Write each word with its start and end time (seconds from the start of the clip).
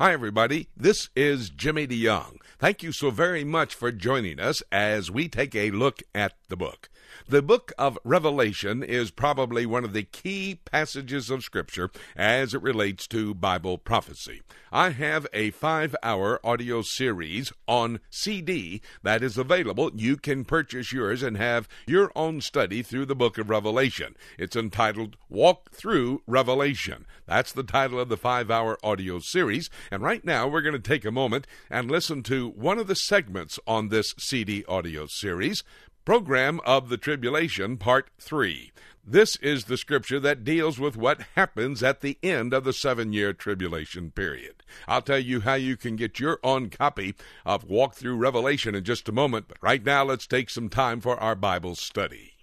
Hi, 0.00 0.12
everybody. 0.12 0.68
This 0.76 1.10
is 1.16 1.50
Jimmy 1.50 1.84
DeYoung. 1.84 2.36
Thank 2.60 2.84
you 2.84 2.92
so 2.92 3.10
very 3.10 3.42
much 3.42 3.74
for 3.74 3.90
joining 3.90 4.38
us 4.38 4.62
as 4.70 5.10
we 5.10 5.28
take 5.28 5.56
a 5.56 5.72
look 5.72 6.04
at 6.14 6.34
the 6.48 6.56
book. 6.56 6.88
The 7.28 7.42
book 7.42 7.72
of 7.78 7.98
Revelation 8.04 8.82
is 8.82 9.10
probably 9.10 9.66
one 9.66 9.84
of 9.84 9.92
the 9.92 10.02
key 10.02 10.60
passages 10.64 11.30
of 11.30 11.42
Scripture 11.42 11.90
as 12.16 12.54
it 12.54 12.62
relates 12.62 13.06
to 13.08 13.34
Bible 13.34 13.76
prophecy. 13.76 14.42
I 14.70 14.90
have 14.90 15.26
a 15.32 15.50
five 15.50 15.96
hour 16.02 16.40
audio 16.44 16.82
series 16.82 17.52
on 17.66 18.00
CD 18.10 18.82
that 19.02 19.22
is 19.22 19.38
available. 19.38 19.90
You 19.94 20.16
can 20.16 20.44
purchase 20.44 20.92
yours 20.92 21.22
and 21.22 21.36
have 21.36 21.68
your 21.86 22.12
own 22.14 22.40
study 22.40 22.82
through 22.82 23.06
the 23.06 23.14
book 23.14 23.38
of 23.38 23.50
Revelation. 23.50 24.14
It's 24.38 24.56
entitled 24.56 25.16
Walk 25.28 25.70
Through 25.72 26.22
Revelation. 26.26 27.06
That's 27.26 27.52
the 27.52 27.62
title 27.62 28.00
of 28.00 28.08
the 28.08 28.16
five 28.16 28.50
hour 28.50 28.78
audio 28.82 29.18
series. 29.18 29.70
And 29.90 30.02
right 30.02 30.24
now, 30.24 30.46
we're 30.48 30.62
going 30.62 30.74
to 30.74 30.78
take 30.78 31.04
a 31.04 31.10
moment 31.10 31.46
and 31.70 31.90
listen 31.90 32.22
to 32.24 32.48
one 32.48 32.78
of 32.78 32.86
the 32.86 32.94
segments 32.94 33.58
on 33.66 33.88
this 33.88 34.14
CD 34.18 34.64
audio 34.66 35.06
series. 35.06 35.62
Program 36.04 36.60
of 36.64 36.88
the 36.88 36.96
Tribulation, 36.96 37.76
Part 37.76 38.08
3. 38.18 38.72
This 39.06 39.36
is 39.36 39.64
the 39.64 39.76
scripture 39.76 40.20
that 40.20 40.44
deals 40.44 40.78
with 40.78 40.96
what 40.96 41.22
happens 41.34 41.82
at 41.82 42.00
the 42.02 42.18
end 42.22 42.52
of 42.52 42.64
the 42.64 42.72
seven 42.72 43.12
year 43.12 43.32
tribulation 43.32 44.10
period. 44.10 44.62
I'll 44.86 45.02
tell 45.02 45.18
you 45.18 45.40
how 45.40 45.54
you 45.54 45.76
can 45.76 45.96
get 45.96 46.20
your 46.20 46.38
own 46.42 46.70
copy 46.70 47.14
of 47.44 47.64
Walk 47.64 47.94
Through 47.94 48.16
Revelation 48.16 48.74
in 48.74 48.84
just 48.84 49.08
a 49.08 49.12
moment, 49.12 49.48
but 49.48 49.58
right 49.62 49.84
now 49.84 50.04
let's 50.04 50.26
take 50.26 50.50
some 50.50 50.68
time 50.68 51.00
for 51.00 51.18
our 51.18 51.34
Bible 51.34 51.74
study. 51.74 52.37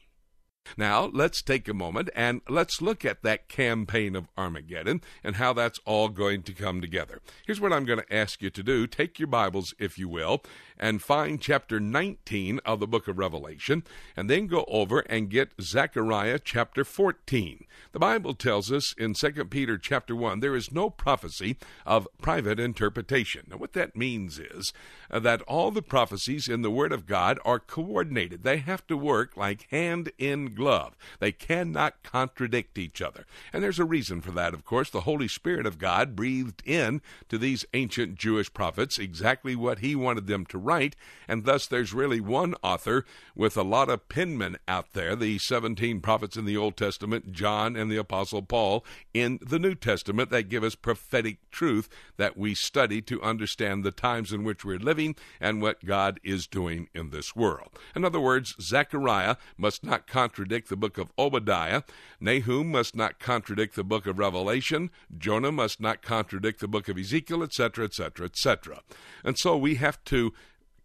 Now, 0.77 1.09
let's 1.13 1.41
take 1.41 1.67
a 1.67 1.73
moment 1.73 2.09
and 2.15 2.41
let's 2.49 2.81
look 2.81 3.05
at 3.05 3.23
that 3.23 3.47
campaign 3.47 4.15
of 4.15 4.27
Armageddon 4.37 5.01
and 5.23 5.37
how 5.37 5.53
that's 5.53 5.79
all 5.85 6.09
going 6.09 6.43
to 6.43 6.53
come 6.53 6.81
together. 6.81 7.21
Here's 7.45 7.61
what 7.61 7.71
I'm 7.71 7.85
going 7.85 7.99
to 7.99 8.13
ask 8.13 8.41
you 8.41 8.49
to 8.49 8.63
do 8.63 8.87
take 8.87 9.19
your 9.19 9.27
Bibles, 9.27 9.73
if 9.79 9.97
you 9.97 10.09
will, 10.09 10.43
and 10.77 11.01
find 11.01 11.39
chapter 11.39 11.79
19 11.79 12.59
of 12.65 12.79
the 12.79 12.87
book 12.87 13.07
of 13.07 13.17
Revelation, 13.17 13.83
and 14.15 14.29
then 14.29 14.47
go 14.47 14.65
over 14.67 14.99
and 15.01 15.29
get 15.29 15.53
Zechariah 15.61 16.39
chapter 16.43 16.83
14. 16.83 17.65
The 17.91 17.99
Bible 17.99 18.33
tells 18.33 18.71
us 18.71 18.93
in 18.97 19.13
2 19.13 19.45
Peter 19.45 19.77
chapter 19.77 20.15
1 20.15 20.39
there 20.39 20.55
is 20.55 20.71
no 20.71 20.89
prophecy 20.89 21.57
of 21.85 22.07
private 22.21 22.59
interpretation. 22.59 23.47
Now, 23.49 23.57
what 23.57 23.73
that 23.73 23.95
means 23.95 24.39
is 24.39 24.73
uh, 25.09 25.19
that 25.19 25.41
all 25.43 25.71
the 25.71 25.81
prophecies 25.81 26.47
in 26.47 26.61
the 26.61 26.71
Word 26.71 26.91
of 26.91 27.05
God 27.05 27.39
are 27.45 27.59
coordinated, 27.59 28.43
they 28.43 28.57
have 28.57 28.85
to 28.87 28.97
work 28.97 29.37
like 29.37 29.67
hand 29.69 30.11
in 30.17 30.54
glove. 30.55 30.95
They 31.19 31.31
cannot 31.31 32.03
contradict 32.03 32.77
each 32.77 33.01
other. 33.01 33.25
And 33.51 33.63
there's 33.63 33.79
a 33.79 33.85
reason 33.85 34.21
for 34.21 34.31
that, 34.31 34.53
of 34.53 34.65
course. 34.65 34.89
The 34.89 35.01
Holy 35.01 35.27
Spirit 35.27 35.65
of 35.65 35.77
God 35.77 36.15
breathed 36.15 36.61
in 36.65 37.01
to 37.29 37.37
these 37.37 37.65
ancient 37.73 38.15
Jewish 38.15 38.53
prophets 38.53 38.97
exactly 38.97 39.55
what 39.55 39.79
He 39.79 39.95
wanted 39.95 40.27
them 40.27 40.45
to 40.47 40.57
write, 40.57 40.95
and 41.27 41.45
thus 41.45 41.67
there's 41.67 41.93
really 41.93 42.19
one 42.19 42.55
author 42.63 43.05
with 43.35 43.57
a 43.57 43.63
lot 43.63 43.89
of 43.89 44.07
penmen 44.07 44.55
out 44.67 44.93
there 44.93 45.15
the 45.15 45.37
17 45.39 46.01
prophets 46.01 46.37
in 46.37 46.45
the 46.45 46.57
Old 46.57 46.77
Testament, 46.77 47.31
John 47.31 47.75
and 47.75 47.91
the 47.91 47.97
Apostle 47.97 48.41
Paul 48.41 48.85
in 49.13 49.39
the 49.41 49.59
New 49.59 49.75
Testament 49.75 50.29
that 50.29 50.49
give 50.49 50.63
us 50.63 50.75
prophetic 50.75 51.37
truth 51.51 51.89
that 52.17 52.37
we 52.37 52.53
study 52.55 53.01
to 53.03 53.21
understand 53.21 53.83
the 53.83 53.91
times 53.91 54.31
in 54.31 54.43
which 54.43 54.63
we're 54.63 54.77
living 54.77 55.15
and 55.39 55.61
what 55.61 55.85
God 55.85 56.19
is 56.23 56.47
doing 56.47 56.89
in 56.93 57.09
this 57.09 57.35
world. 57.35 57.69
In 57.95 58.05
other 58.05 58.19
words, 58.19 58.55
Zechariah 58.61 59.37
must 59.57 59.83
not 59.83 60.07
contradict 60.07 60.44
the 60.45 60.75
book 60.75 60.97
of 60.97 61.11
Obadiah, 61.17 61.83
Nahum 62.19 62.71
must 62.71 62.95
not 62.95 63.19
contradict 63.19 63.75
the 63.75 63.83
book 63.83 64.05
of 64.05 64.19
Revelation, 64.19 64.89
Jonah 65.17 65.51
must 65.51 65.79
not 65.79 66.01
contradict 66.01 66.59
the 66.59 66.67
book 66.67 66.87
of 66.87 66.97
Ezekiel, 66.97 67.43
etc., 67.43 67.85
etc., 67.85 68.25
etc. 68.25 68.81
And 69.23 69.37
so 69.37 69.57
we 69.57 69.75
have 69.75 70.03
to 70.05 70.33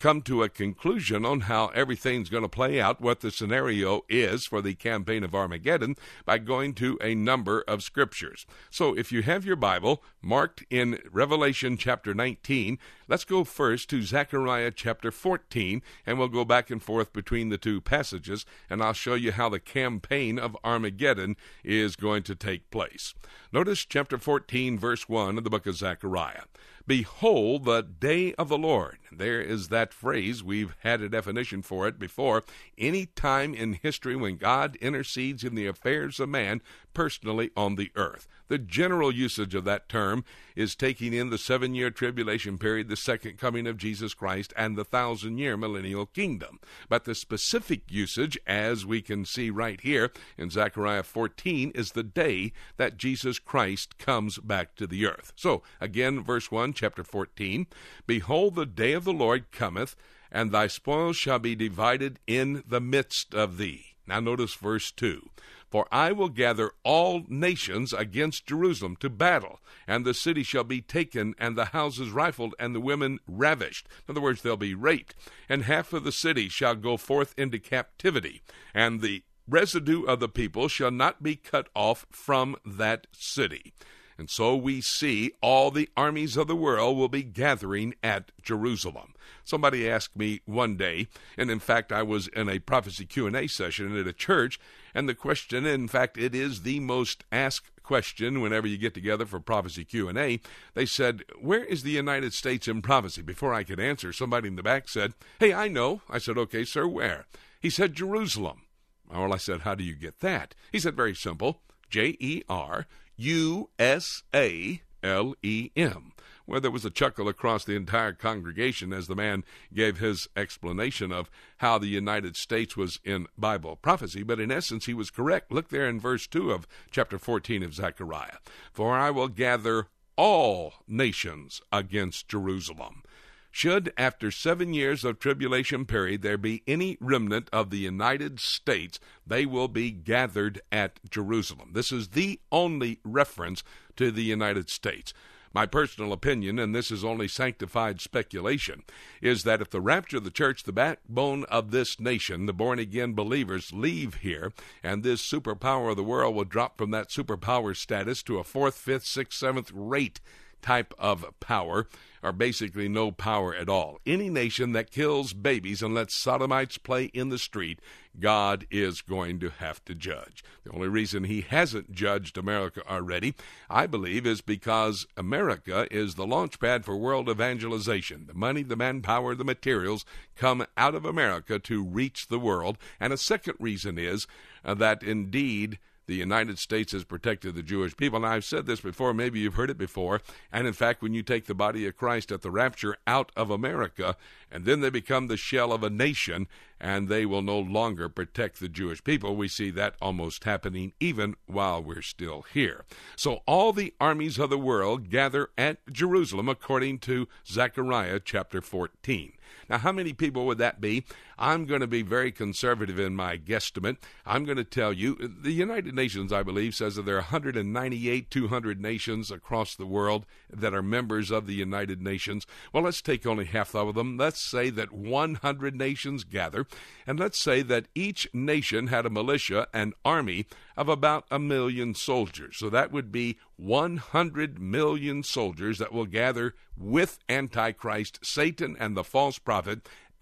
come 0.00 0.22
to 0.22 0.42
a 0.42 0.48
conclusion 0.48 1.25
on 1.25 1.41
how 1.41 1.66
everything's 1.69 2.31
going 2.31 2.42
to 2.42 2.48
play 2.48 2.81
out, 2.81 3.00
what 3.00 3.20
the 3.20 3.31
scenario 3.31 4.03
is 4.08 4.47
for 4.47 4.62
the 4.62 4.75
campaign 4.75 5.22
of 5.22 5.34
Armageddon, 5.34 5.94
by 6.25 6.38
going 6.38 6.72
to 6.75 6.98
a 7.03 7.15
number 7.15 7.62
of 7.69 7.82
scriptures. 7.82 8.47
So 8.71 8.97
if 8.97 9.12
you 9.12 9.22
have 9.22 9.44
your 9.44 9.56
Bible 9.56 10.03
marked 10.22 10.65
in 10.71 10.98
Revelation 11.12 11.77
chapter 11.77 12.15
19, 12.15 12.78
let's 13.10 13.25
go 13.25 13.43
first 13.43 13.91
to 13.91 14.03
Zechariah 14.03 14.71
chapter 14.71 15.10
14, 15.10 15.82
and 16.06 16.19
we'll 16.19 16.28
go 16.28 16.44
back 16.44 16.71
and 16.71 16.81
forth 16.81 17.12
between 17.12 17.48
the 17.48 17.59
two 17.59 17.81
passages, 17.81 18.47
and 18.71 18.81
I'll 18.81 18.93
show 18.93 19.15
you 19.15 19.32
how 19.32 19.48
the 19.48 19.59
campaign 19.59 20.38
of 20.38 20.56
Armageddon 20.62 21.37
is 21.65 21.97
going 21.97 22.22
to 22.22 22.37
take 22.37 22.71
place. 22.71 23.12
Notice 23.53 23.84
chapter 23.84 24.16
14, 24.16 24.78
verse 24.78 25.09
1 25.09 25.37
of 25.37 25.44
the 25.44 25.50
book 25.50 25.66
of 25.66 25.75
Zechariah. 25.75 26.44
Behold 26.87 27.65
the 27.65 27.82
day 27.82 28.32
of 28.34 28.48
the 28.48 28.59
Lord. 28.59 28.98
There 29.12 29.41
is 29.41 29.69
that 29.69 29.92
phrase. 29.92 30.42
We've 30.42 30.75
had 30.81 31.00
a 31.00 31.09
definition 31.09 31.62
for 31.62 31.87
it 31.87 31.98
before. 31.98 32.42
Any 32.78 33.06
time 33.06 33.54
in 33.54 33.75
history 33.75 34.16
when 34.16 34.37
God 34.37 34.77
intercedes 34.81 35.44
in 35.44 35.54
the 35.54 35.66
affairs 35.66 36.19
of 36.19 36.31
man 36.31 36.62
personally 36.94 37.50
on 37.56 37.77
the 37.77 37.92
earth. 37.94 38.27
The 38.48 38.59
general 38.59 39.15
usage 39.15 39.54
of 39.54 39.62
that 39.65 39.88
term 39.88 40.25
is 40.56 40.75
taking 40.75 41.12
in 41.12 41.31
the 41.31 41.38
seven 41.38 41.77
year 41.77 41.92
tribulation 41.92 42.59
period, 42.59 42.88
the 42.88 42.97
second 43.00 43.38
coming 43.38 43.66
of 43.66 43.77
Jesus 43.77 44.15
Christ, 44.15 44.53
and 44.56 44.77
the 44.77 44.84
thousand 44.84 45.38
year 45.38 45.56
millennial 45.56 46.06
kingdom. 46.06 46.61
But 46.88 47.05
the 47.05 47.15
specific 47.15 47.83
usage, 47.88 48.38
as 48.47 48.87
we 48.87 49.03
can 49.03 49.25
see 49.25 49.50
right 49.50 49.81
here 49.81 50.12
in 50.37 50.50
Zechariah 50.50 51.03
14, 51.03 51.72
is 51.75 51.93
the 51.93 52.03
day 52.03 52.53
that 52.77 52.97
Jesus 52.97 53.39
Christ 53.39 53.99
comes 53.99 54.39
back 54.39 54.75
to 54.77 54.87
the 54.87 55.06
earth. 55.06 55.33
So, 55.37 55.62
again, 55.81 56.22
verse 56.22 56.50
1, 56.50 56.72
chapter 56.72 57.05
14 57.05 57.66
Behold, 58.06 58.55
the 58.55 58.66
day 58.66 58.93
of 58.93 59.05
the 59.05 59.12
Lord 59.12 59.50
cometh, 59.50 59.97
and 60.31 60.53
thy 60.53 60.66
spoils 60.66 61.16
shall 61.16 61.39
be 61.39 61.55
divided 61.55 62.19
in 62.27 62.62
the 62.66 62.81
midst 62.81 63.34
of 63.34 63.59
thee. 63.59 63.97
Now, 64.06 64.21
notice 64.21 64.55
verse 64.55 64.91
2 64.91 65.29
for 65.70 65.86
I 65.92 66.12
will 66.12 66.28
gather 66.28 66.72
all 66.82 67.25
nations 67.28 67.92
against 67.92 68.47
Jerusalem 68.47 68.97
to 68.97 69.08
battle, 69.08 69.60
and 69.86 70.04
the 70.04 70.14
city 70.14 70.42
shall 70.42 70.64
be 70.64 70.81
taken, 70.81 71.34
and 71.38 71.56
the 71.56 71.66
houses 71.66 72.10
rifled, 72.10 72.54
and 72.58 72.75
the 72.75 72.81
women 72.81 73.20
ravished. 73.28 73.88
In 74.09 74.12
other 74.12 74.20
words, 74.20 74.42
they'll 74.42 74.56
be 74.56 74.75
raped. 74.75 75.14
And 75.48 75.62
half 75.62 75.92
of 75.92 76.04
the 76.04 76.12
city 76.12 76.48
shall 76.48 76.75
go 76.75 76.97
forth 76.97 77.34
into 77.38 77.59
captivity, 77.59 78.42
and 78.75 79.00
the 79.00 79.22
residue 79.48 80.04
of 80.04 80.20
the 80.20 80.28
people 80.28 80.69
shall 80.69 80.91
not 80.91 81.22
be 81.22 81.36
cut 81.36 81.69
off 81.75 82.06
from 82.10 82.56
that 82.64 83.06
city. 83.12 83.72
And 84.20 84.28
so 84.28 84.54
we 84.54 84.82
see 84.82 85.32
all 85.41 85.70
the 85.70 85.88
armies 85.97 86.36
of 86.36 86.47
the 86.47 86.54
world 86.54 86.98
will 86.98 87.09
be 87.09 87.22
gathering 87.22 87.94
at 88.03 88.32
Jerusalem. 88.42 89.14
Somebody 89.44 89.88
asked 89.88 90.14
me 90.14 90.42
one 90.44 90.76
day, 90.76 91.09
and 91.38 91.50
in 91.50 91.59
fact 91.59 91.91
I 91.91 92.03
was 92.03 92.28
in 92.28 92.50
a 92.50 92.59
prophecy 92.59 93.06
Q&A 93.06 93.47
session 93.47 93.97
at 93.97 94.06
a 94.06 94.12
church, 94.12 94.60
and 94.95 95.09
the 95.09 95.15
question, 95.15 95.67
in 95.67 95.89
fact 95.89 96.19
it 96.19 96.34
is 96.34 96.62
the 96.62 96.81
most 96.81 97.25
asked 97.33 97.83
question 97.83 98.41
whenever 98.41 98.67
you 98.67 98.78
get 98.78 98.95
together 98.95 99.27
for 99.27 99.41
prophecy 99.41 99.84
Q&A, 99.84 100.41
they 100.75 100.87
said, 100.87 101.25
"Where 101.41 101.65
is 101.65 101.83
the 101.83 101.91
United 101.91 102.33
States 102.33 102.69
in 102.69 102.83
prophecy?" 102.83 103.23
Before 103.23 103.53
I 103.53 103.65
could 103.65 103.81
answer, 103.81 104.12
somebody 104.12 104.49
in 104.49 104.56
the 104.56 104.62
back 104.62 104.89
said, 104.89 105.15
"Hey, 105.39 105.53
I 105.53 105.69
know." 105.69 106.03
I 106.09 106.19
said, 106.19 106.39
"Okay, 106.39 106.65
sir, 106.65 106.87
where?" 106.87 107.27
He 107.61 107.71
said, 107.71 107.95
"Jerusalem." 107.95 108.62
Well, 109.09 109.33
I 109.33 109.39
said, 109.39 109.62
"How 109.62 109.75
do 109.75 109.83
you 109.83 109.95
get 109.95 110.21
that?" 110.21 110.55
He 110.71 110.78
said, 110.78 110.95
"Very 110.97 111.15
simple. 111.15 111.62
J 111.89 112.17
E 112.21 112.43
R 112.49 112.87
U 113.17 113.71
S 113.78 114.22
A 114.33 114.83
L 115.03 115.34
E 115.43 115.71
M. 115.77 116.12
Where 116.50 116.59
there 116.59 116.72
was 116.72 116.84
a 116.84 116.91
chuckle 116.91 117.28
across 117.28 117.65
the 117.65 117.77
entire 117.77 118.12
congregation 118.12 118.93
as 118.93 119.06
the 119.06 119.15
man 119.15 119.44
gave 119.72 119.99
his 119.99 120.28
explanation 120.34 121.12
of 121.12 121.31
how 121.59 121.78
the 121.78 121.87
United 121.87 122.34
States 122.34 122.77
was 122.77 122.99
in 123.05 123.28
Bible 123.38 123.77
prophecy, 123.77 124.25
but 124.25 124.41
in 124.41 124.50
essence 124.50 124.87
he 124.87 124.93
was 124.93 125.12
correct. 125.12 125.53
Look 125.53 125.69
there 125.69 125.89
in 125.89 126.00
verse 126.00 126.27
2 126.27 126.50
of 126.50 126.66
chapter 126.91 127.21
14 127.21 127.62
of 127.62 127.75
Zechariah. 127.75 128.39
For 128.72 128.99
I 128.99 129.12
will 129.12 129.28
gather 129.28 129.87
all 130.16 130.72
nations 130.89 131.62
against 131.71 132.27
Jerusalem. 132.27 133.04
Should, 133.53 133.92
after 133.97 134.33
seven 134.33 134.74
years 134.74 135.04
of 135.04 135.21
tribulation 135.21 135.84
period, 135.84 136.22
there 136.22 136.36
be 136.36 136.65
any 136.66 136.98
remnant 137.01 137.48
of 137.53 137.71
the 137.71 137.78
United 137.78 138.41
States, 138.41 138.98
they 139.24 139.47
will 139.47 139.69
be 139.69 139.92
gathered 139.92 140.60
at 140.72 140.98
Jerusalem. 141.09 141.74
This 141.74 141.92
is 141.92 142.09
the 142.09 142.41
only 142.51 142.98
reference 143.04 143.63
to 143.95 144.10
the 144.10 144.24
United 144.24 144.69
States. 144.69 145.15
My 145.52 145.66
personal 145.66 146.12
opinion, 146.12 146.60
and 146.60 146.72
this 146.74 146.92
is 146.92 147.04
only 147.04 147.26
sanctified 147.26 148.00
speculation, 148.00 148.84
is 149.20 149.42
that 149.42 149.60
if 149.60 149.70
the 149.70 149.80
rapture 149.80 150.18
of 150.18 150.24
the 150.24 150.30
church, 150.30 150.62
the 150.62 150.72
backbone 150.72 151.44
of 151.44 151.72
this 151.72 151.98
nation, 151.98 152.47
the 152.47 152.52
born 152.52 152.78
again 152.78 153.14
believers, 153.14 153.72
leave 153.72 154.16
here, 154.16 154.52
and 154.82 155.02
this 155.02 155.20
superpower 155.22 155.91
of 155.91 155.97
the 155.97 156.04
world 156.04 156.36
will 156.36 156.44
drop 156.44 156.78
from 156.78 156.92
that 156.92 157.08
superpower 157.08 157.76
status 157.76 158.22
to 158.22 158.38
a 158.38 158.44
fourth, 158.44 158.76
fifth, 158.76 159.06
sixth, 159.06 159.38
seventh 159.38 159.72
rate 159.74 160.20
type 160.62 160.95
of 160.98 161.24
power 161.41 161.86
are 162.22 162.33
basically 162.33 162.89
no 162.89 163.10
power 163.10 163.54
at 163.54 163.68
all. 163.68 163.98
Any 164.04 164.28
nation 164.28 164.72
that 164.72 164.91
kills 164.91 165.33
babies 165.33 165.83
and 165.83 165.95
lets 165.95 166.22
sodomites 166.22 166.77
play 166.77 167.04
in 167.04 167.30
the 167.30 167.39
street, 167.39 167.80
God 168.18 168.66
is 168.71 169.01
going 169.01 169.41
to 169.41 169.51
have 169.51 169.84
to 169.86 169.95
judge. 169.95 170.45
The 170.65 170.72
only 170.72 170.89
reason 170.89 171.24
he 171.24 171.41
hasn't 171.42 171.92
judged 171.92 172.36
America 172.36 172.83
already, 172.89 173.34
I 173.71 173.86
believe, 173.86 174.27
is 174.27 174.42
because 174.42 175.07
America 175.16 175.86
is 175.91 176.16
the 176.16 176.27
launchpad 176.27 176.84
for 176.84 176.97
world 176.97 177.28
evangelization. 177.28 178.27
The 178.27 178.34
money, 178.34 178.62
the 178.62 178.77
manpower, 178.77 179.34
the 179.34 179.45
materials 179.45 180.04
come 180.36 180.66
out 180.77 180.95
of 180.95 181.04
America 181.04 181.59
to 181.59 181.83
reach 181.83 182.28
the 182.28 182.41
world. 182.41 182.77
And 182.98 183.12
a 183.12 183.18
second 183.18 183.54
reason 183.59 183.98
is 183.98 184.27
uh, 184.65 184.74
that 184.74 185.03
indeed 185.03 185.78
the 186.10 186.16
United 186.16 186.59
States 186.59 186.91
has 186.91 187.04
protected 187.04 187.54
the 187.54 187.62
Jewish 187.62 187.97
people. 187.97 188.16
And 188.16 188.27
I've 188.27 188.45
said 188.45 188.66
this 188.66 188.80
before, 188.80 189.15
maybe 189.15 189.39
you've 189.39 189.54
heard 189.54 189.71
it 189.71 189.78
before. 189.78 190.21
And 190.53 190.66
in 190.66 190.72
fact, 190.72 191.03
when 191.03 191.15
you 191.15 191.22
take 191.22 191.47
the 191.47 191.54
body 191.54 191.86
of 191.86 191.97
Christ 191.97 192.33
at 192.33 192.42
the 192.42 192.51
rapture 192.51 192.97
out 193.07 193.30
of 193.36 193.48
America, 193.48 194.16
and 194.51 194.65
then 194.65 194.80
they 194.80 194.91
become 194.91 195.28
the 195.28 195.36
shell 195.36 195.72
of 195.72 195.84
a 195.84 195.89
nation, 195.89 196.48
and 196.80 197.09
they 197.09 197.24
will 197.24 197.42
no 197.42 197.60
longer 197.60 198.09
protect 198.09 198.59
the 198.59 198.68
Jewish 198.68 199.04
people, 199.04 199.36
we 199.36 199.47
see 199.47 199.71
that 199.71 199.95
almost 200.03 200.42
happening 200.42 200.95
even 200.98 201.36
while 201.47 201.80
we're 201.80 202.03
still 202.03 202.42
here. 202.53 202.84
So 203.15 203.42
all 203.47 203.72
the 203.72 203.95
armies 204.01 204.36
of 204.36 204.51
the 204.51 204.59
world 204.59 205.10
gather 205.10 205.51
at 205.57 205.78
Jerusalem 205.92 206.48
according 206.48 206.98
to 207.01 207.28
Zechariah 207.47 208.18
chapter 208.24 208.60
14. 208.60 209.34
Now, 209.71 209.78
how 209.78 209.93
many 209.93 210.13
people 210.13 210.47
would 210.47 210.59
that 210.59 210.81
be? 210.81 211.05
I'm 211.39 211.65
going 211.65 211.81
to 211.81 211.87
be 211.87 212.03
very 212.03 212.33
conservative 212.33 212.99
in 212.99 213.15
my 213.15 213.39
guesstimate. 213.39 213.99
I'm 214.27 214.45
going 214.45 214.57
to 214.57 214.65
tell 214.65 214.93
you 214.93 215.15
the 215.15 215.53
United 215.53 215.95
Nations, 215.95 216.33
I 216.33 216.43
believe, 216.43 216.75
says 216.75 216.97
that 216.97 217.07
there 217.07 217.15
are 217.15 217.21
198, 217.21 218.31
200 218.31 218.81
nations 218.81 219.31
across 219.31 219.77
the 219.77 219.87
world 219.87 220.27
that 220.53 220.75
are 220.75 220.83
members 220.83 221.31
of 221.31 221.47
the 221.47 221.55
United 221.55 222.03
Nations. 222.03 222.49
Well, 222.72 222.83
let's 222.83 223.01
take 223.01 223.25
only 223.25 223.45
half 223.45 223.77
of 223.77 223.95
them. 223.95 224.17
Let's 224.17 224.41
say 224.41 224.71
that 224.71 224.93
100 224.93 225.77
nations 225.77 226.25
gather, 226.25 226.67
and 227.07 227.21
let's 227.21 227.41
say 227.41 227.63
that 227.63 227.87
each 227.95 228.28
nation 228.34 228.89
had 228.89 229.07
a 229.07 229.11
militia, 229.11 229.69
an 229.72 229.93
army 230.05 230.47
of 230.77 230.89
about 230.89 231.27
a 231.31 231.39
million 231.39 231.95
soldiers. 231.95 232.57
So 232.59 232.71
that 232.71 232.91
would 232.91 233.13
be 233.13 233.39
100 233.57 234.59
million 234.59 235.22
soldiers 235.22 235.78
that 235.78 235.93
will 235.93 236.07
gather 236.07 236.55
with 236.77 237.19
Antichrist, 237.28 238.19
Satan, 238.22 238.75
and 238.81 238.97
the 238.97 239.05
false 239.05 239.39
prophet 239.39 239.59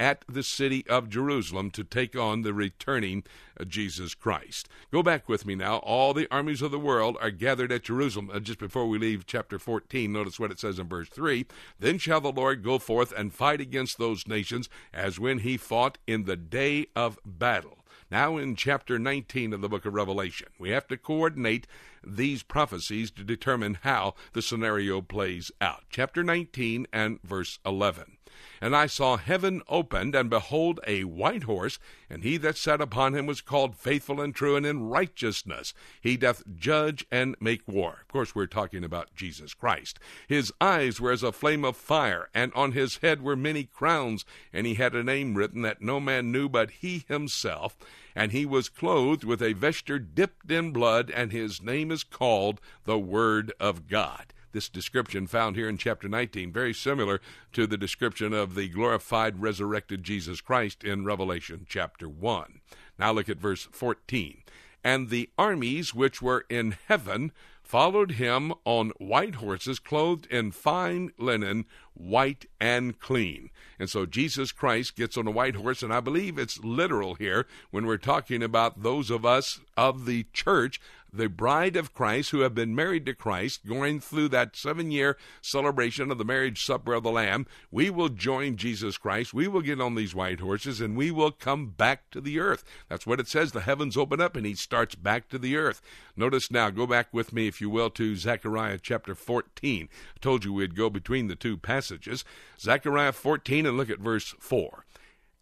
at 0.01 0.25
the 0.29 0.43
city 0.43 0.87
of 0.87 1.09
Jerusalem 1.09 1.71
to 1.73 1.85
take 1.85 2.17
on 2.17 2.43
the 2.43 2.55
returning 2.55 3.25
uh, 3.59 3.65
Jesus 3.65 4.15
Christ. 4.15 4.69
Go 4.93 5.03
back 5.03 5.29
with 5.29 5.45
me 5.45 5.55
now. 5.55 5.79
All 5.79 6.15
the 6.15 6.29
armies 6.31 6.63
of 6.63 6.71
the 6.71 6.79
world 6.79 7.17
are 7.21 7.31
gathered 7.31 7.73
at 7.73 7.85
Jerusalem. 7.85 8.31
Uh, 8.33 8.41
just 8.41 8.59
before 8.59 8.87
we 8.87 8.99
leave 8.99 9.27
chapter 9.27 9.59
14, 9.59 10.13
notice 10.13 10.39
what 10.39 10.53
it 10.53 10.61
says 10.61 10.79
in 10.79 10.89
verse 10.89 11.09
3 11.09 11.47
Then 11.79 11.99
shall 11.99 12.21
the 12.21 12.33
Lord 12.33 12.63
go 12.63 12.79
forth 12.79 13.13
and 13.17 13.33
fight 13.33 13.61
against 13.61 13.99
those 13.99 14.27
nations 14.27 14.69
as 14.93 15.19
when 15.19 15.41
he 15.41 15.57
fought 15.57 15.99
in 16.07 16.25
the 16.25 16.37
day 16.37 16.87
of 16.95 17.19
battle. 17.25 17.79
Now, 18.11 18.39
in 18.39 18.57
chapter 18.57 18.99
19 18.99 19.53
of 19.53 19.61
the 19.61 19.69
book 19.69 19.85
of 19.85 19.93
Revelation, 19.93 20.49
we 20.59 20.71
have 20.71 20.89
to 20.89 20.97
coordinate 20.97 21.67
these 22.03 22.43
prophecies 22.43 23.11
to 23.11 23.25
determine 23.25 23.79
how 23.83 24.15
the 24.33 24.41
scenario 24.41 25.03
plays 25.03 25.51
out. 25.61 25.85
Chapter 25.91 26.25
19 26.25 26.87
and 26.91 27.21
verse 27.23 27.59
11. 27.67 28.18
And 28.61 28.75
I 28.75 28.87
saw 28.87 29.17
heaven 29.17 29.63
opened, 29.69 30.15
and 30.15 30.29
behold, 30.31 30.81
a 30.87 31.05
white 31.05 31.45
horse, 31.45 31.79
and 32.11 32.23
he 32.23 32.37
that 32.39 32.57
sat 32.57 32.81
upon 32.81 33.15
him 33.15 33.27
was 33.27 33.41
called 33.41 33.77
faithful 33.77 34.21
and 34.21 34.35
true, 34.35 34.57
and 34.57 34.67
in 34.67 34.89
righteousness 34.89 35.75
he 36.01 36.17
doth 36.17 36.43
judge 36.57 37.07
and 37.11 37.37
make 37.41 37.67
war. 37.67 37.99
Of 38.03 38.09
course, 38.09 38.35
we're 38.35 38.47
talking 38.47 38.85
about 38.85 39.15
Jesus 39.15 39.55
Christ. 39.55 39.99
His 40.27 40.53
eyes 40.61 41.01
were 41.01 41.13
as 41.13 41.23
a 41.23 41.33
flame 41.33 41.65
of 41.65 41.77
fire, 41.77 42.29
and 42.35 42.53
on 42.55 42.73
his 42.73 42.99
head 42.99 43.23
were 43.23 43.37
many 43.37 43.65
crowns, 43.65 44.25
and 44.53 44.67
he 44.67 44.75
had 44.75 44.95
a 44.95 45.05
name 45.05 45.35
written 45.35 45.63
that 45.63 45.83
no 45.83 46.01
man 46.01 46.33
knew 46.33 46.49
but 46.49 46.71
he 46.71 47.05
himself. 47.09 47.77
And 48.15 48.33
he 48.33 48.45
was 48.45 48.69
clothed 48.69 49.25
with 49.25 49.43
a 49.43 49.53
vesture 49.53 49.99
dipped 49.99 50.51
in 50.51 50.73
blood, 50.73 51.11
and 51.11 51.31
his 51.31 51.63
name 51.63 51.93
is 51.93 52.03
called 52.03 52.61
the 52.85 52.99
Word 52.99 53.53
of 53.61 53.87
God 53.87 54.33
this 54.53 54.69
description 54.69 55.27
found 55.27 55.57
here 55.57 55.69
in 55.69 55.79
chapter 55.79 56.09
19, 56.09 56.53
very 56.53 56.75
similar 56.75 57.21
to 57.53 57.67
the 57.67 57.77
description 57.77 58.33
of 58.33 58.55
the 58.55 58.69
glorified, 58.69 59.41
resurrected 59.41 60.03
Jesus 60.03 60.41
Christ 60.41 60.85
in 60.85 61.05
Revelation 61.05 61.67
chapter 61.69 62.09
1. 62.09 62.61
Now 62.99 63.13
look 63.13 63.29
at 63.29 63.39
verse 63.39 63.69
14. 63.71 64.43
And 64.85 65.09
the 65.11 65.31
armies 65.37 65.95
which 65.95 66.23
were 66.23 66.45
in 66.49 66.77
heaven 66.87 67.33
followed 67.63 68.13
him 68.13 68.55
on 68.65 68.91
white 68.97 69.35
horses, 69.37 69.79
clothed 69.79 70.27
in 70.31 70.51
fine 70.51 71.11
linen, 71.19 71.67
white 71.99 72.47
and 72.61 72.99
clean. 72.99 73.51
And 73.79 73.89
so 73.89 74.07
Jesus 74.07 74.53
Christ 74.53 74.97
gets 74.97 75.17
on 75.17 75.27
a 75.27 75.33
white 75.33 75.57
horse, 75.57 75.83
and 75.83 75.93
I 75.93 76.01
believe 76.01 76.39
it's 76.39 76.63
literal 76.65 77.15
here 77.15 77.47
when 77.71 77.87
we're 77.87 77.97
talking 77.97 78.43
about 78.43 78.83
those 78.83 79.11
of 79.11 79.25
us 79.25 79.61
of 79.77 80.07
the 80.07 80.27
church 80.33 80.81
the 81.13 81.29
bride 81.29 81.77
of 81.77 81.95
Christ 81.95 82.31
who 82.31 82.41
have 82.41 82.55
been 82.55 82.75
married 82.75 83.07
to 83.07 83.15
Christ, 83.15 83.67
going 83.67 84.01
through 84.01 84.29
that 84.29 84.57
seven 84.57 84.91
year 84.91 85.17
celebration 85.41 86.11
of 86.11 86.19
the 86.19 86.25
marriage 86.25 86.65
supper 86.65 86.95
of 86.95 87.03
the 87.03 87.11
Lamb, 87.11 87.47
we 87.71 87.91
will 87.91 88.09
join 88.09 88.57
Jesus 88.57 88.99
Christ. 88.99 89.33
We 89.33 89.49
will 89.49 89.63
get 89.63 89.81
on 89.81 89.95
these 89.95 90.15
white 90.15 90.41
horses 90.41 90.81
and 90.81 90.97
we 90.97 91.11
will 91.11 91.31
come 91.31 91.71
back 91.71 92.11
to 92.11 92.21
the 92.21 92.39
earth. 92.39 92.65
That's 92.89 93.07
what 93.07 93.21
it 93.21 93.29
says. 93.29 93.53
The 93.53 93.61
heavens 93.61 93.97
open 93.97 94.21
up 94.21 94.37
and 94.37 94.45
he 94.45 94.55
starts 94.55 94.95
back 94.95 95.29
to 95.31 95.39
the 95.39 95.57
earth. 95.57 95.81
Notice 96.17 96.51
now, 96.51 96.71
go 96.71 96.87
back 96.87 97.09
with 97.13 97.33
me, 97.33 97.47
if 97.47 97.61
you 97.61 97.71
will, 97.71 97.91
to 97.91 98.17
Zechariah 98.17 98.79
chapter 98.83 99.15
14. 99.15 99.89
I 99.93 100.19
told 100.21 100.45
you 100.45 100.53
we'd 100.53 100.77
go 100.77 100.91
between 100.91 101.29
the 101.29 101.37
two 101.37 101.57
passages. 101.89 102.25
Zechariah 102.61 103.13
14 103.13 103.67
and 103.67 103.77
look 103.77 103.91
at 103.91 103.99
verse 103.99 104.35
4 104.39 104.85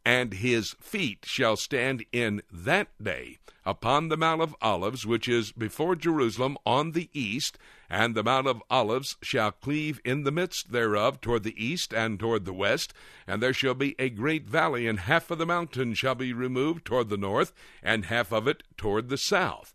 and 0.05 0.35
his 0.35 0.77
feet 0.81 1.25
shall 1.25 1.57
stand 1.57 2.05
in 2.13 2.41
that 2.53 2.87
day 3.03 3.39
upon 3.65 4.09
the 4.09 4.17
Mount 4.17 4.41
of 4.41 4.55
Olives, 4.63 5.05
which 5.05 5.27
is 5.27 5.51
before 5.51 5.97
Jerusalem 5.97 6.57
on 6.65 6.93
the 6.93 7.11
east, 7.13 7.59
and 7.91 8.15
the 8.15 8.23
Mount 8.23 8.47
of 8.47 8.63
Olives 8.71 9.17
shall 9.21 9.51
cleave 9.51 10.01
in 10.05 10.23
the 10.23 10.31
midst 10.31 10.71
thereof 10.71 11.21
toward 11.21 11.43
the 11.43 11.61
east 11.61 11.93
and 11.93 12.21
toward 12.21 12.45
the 12.45 12.53
west, 12.53 12.95
and 13.27 13.43
there 13.43 13.53
shall 13.53 13.75
be 13.75 13.97
a 13.99 14.09
great 14.09 14.47
valley, 14.47 14.87
and 14.87 15.01
half 15.01 15.29
of 15.33 15.39
the 15.39 15.47
mountain 15.47 15.93
shall 15.93 16.15
be 16.15 16.33
removed 16.33 16.85
toward 16.85 17.09
the 17.09 17.17
north, 17.17 17.53
and 17.83 18.05
half 18.05 18.31
of 18.31 18.47
it 18.47 18.63
toward 18.77 19.09
the 19.09 19.19
south 19.19 19.75